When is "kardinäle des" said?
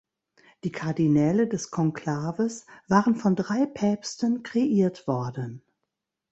0.71-1.69